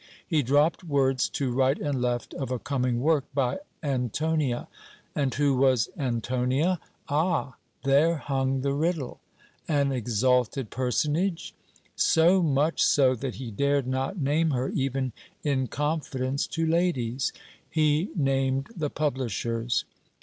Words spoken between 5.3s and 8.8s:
who was ANTONIA? Ah! there hung the